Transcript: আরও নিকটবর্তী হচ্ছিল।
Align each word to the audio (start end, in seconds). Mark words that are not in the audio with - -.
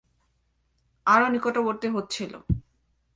আরও 1.05 1.27
নিকটবর্তী 1.27 1.87
হচ্ছিল। 1.95 2.33